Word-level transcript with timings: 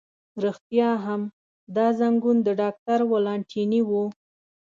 رښتیا 0.43 0.89
هم، 1.05 1.21
دا 1.75 1.87
زنګون 1.99 2.37
د 2.43 2.49
ډاکټر 2.61 2.99
ولانتیني 3.11 3.81
و. 3.89 3.91